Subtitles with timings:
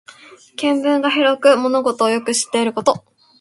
[0.55, 3.05] 見聞が広く物事をよく知っていること。